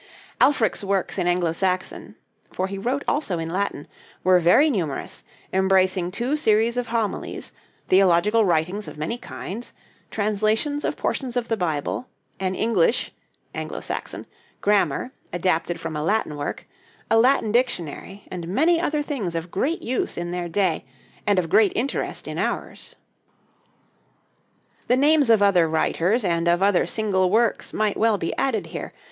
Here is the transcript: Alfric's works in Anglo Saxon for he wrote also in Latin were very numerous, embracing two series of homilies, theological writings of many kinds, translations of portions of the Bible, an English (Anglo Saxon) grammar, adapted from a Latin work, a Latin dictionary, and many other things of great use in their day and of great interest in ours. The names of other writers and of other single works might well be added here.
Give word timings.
Alfric's 0.39 0.83
works 0.83 1.19
in 1.19 1.27
Anglo 1.27 1.51
Saxon 1.51 2.15
for 2.51 2.65
he 2.65 2.79
wrote 2.79 3.03
also 3.07 3.37
in 3.37 3.51
Latin 3.51 3.87
were 4.23 4.39
very 4.39 4.67
numerous, 4.67 5.23
embracing 5.53 6.09
two 6.09 6.35
series 6.35 6.75
of 6.75 6.87
homilies, 6.87 7.51
theological 7.87 8.43
writings 8.43 8.87
of 8.87 8.97
many 8.97 9.19
kinds, 9.19 9.73
translations 10.09 10.83
of 10.83 10.97
portions 10.97 11.37
of 11.37 11.49
the 11.49 11.55
Bible, 11.55 12.07
an 12.39 12.55
English 12.55 13.11
(Anglo 13.53 13.79
Saxon) 13.79 14.25
grammar, 14.59 15.11
adapted 15.31 15.79
from 15.79 15.95
a 15.95 16.01
Latin 16.01 16.35
work, 16.35 16.67
a 17.11 17.19
Latin 17.19 17.51
dictionary, 17.51 18.23
and 18.31 18.47
many 18.47 18.81
other 18.81 19.03
things 19.03 19.35
of 19.35 19.51
great 19.51 19.83
use 19.83 20.17
in 20.17 20.31
their 20.31 20.49
day 20.49 20.83
and 21.27 21.37
of 21.37 21.47
great 21.47 21.73
interest 21.75 22.27
in 22.27 22.39
ours. 22.39 22.95
The 24.87 24.97
names 24.97 25.29
of 25.29 25.43
other 25.43 25.69
writers 25.69 26.23
and 26.23 26.47
of 26.47 26.63
other 26.63 26.87
single 26.87 27.29
works 27.29 27.71
might 27.71 27.97
well 27.97 28.17
be 28.17 28.35
added 28.35 28.65
here. 28.65 28.93